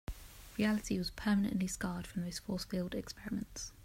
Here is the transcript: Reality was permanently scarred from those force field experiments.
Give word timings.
Reality 0.57 0.97
was 0.97 1.11
permanently 1.11 1.67
scarred 1.67 2.07
from 2.07 2.23
those 2.23 2.39
force 2.39 2.65
field 2.65 2.95
experiments. 2.95 3.71